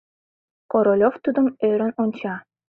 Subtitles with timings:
[0.71, 2.35] Королёв тудым ӧрын онча.